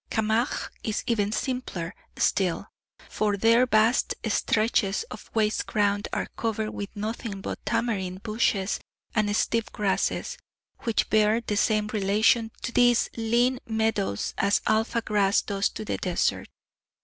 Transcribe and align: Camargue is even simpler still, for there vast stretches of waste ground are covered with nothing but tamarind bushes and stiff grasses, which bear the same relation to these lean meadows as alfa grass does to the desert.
Camargue 0.09 0.71
is 0.83 1.03
even 1.05 1.31
simpler 1.31 1.93
still, 2.17 2.65
for 3.07 3.37
there 3.37 3.67
vast 3.67 4.15
stretches 4.25 5.03
of 5.11 5.29
waste 5.35 5.67
ground 5.67 6.07
are 6.11 6.25
covered 6.35 6.71
with 6.71 6.89
nothing 6.95 7.39
but 7.39 7.63
tamarind 7.67 8.23
bushes 8.23 8.79
and 9.13 9.35
stiff 9.37 9.71
grasses, 9.71 10.39
which 10.85 11.07
bear 11.11 11.39
the 11.39 11.55
same 11.55 11.85
relation 11.93 12.49
to 12.63 12.71
these 12.71 13.11
lean 13.15 13.59
meadows 13.67 14.33
as 14.39 14.59
alfa 14.65 15.01
grass 15.03 15.43
does 15.43 15.69
to 15.69 15.85
the 15.85 15.97
desert. 15.99 16.49